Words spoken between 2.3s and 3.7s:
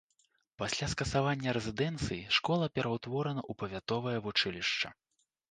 школа пераўтворана ў